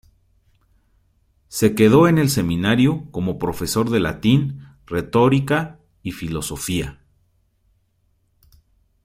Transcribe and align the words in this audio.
Se 1.47 1.75
quedó 1.75 2.07
en 2.07 2.17
el 2.17 2.31
seminario 2.31 3.05
como 3.11 3.37
profesor 3.37 3.91
de 3.91 3.99
latín, 3.99 4.65
retórica 4.87 5.79
y 6.01 6.11
filosofía. 6.11 6.97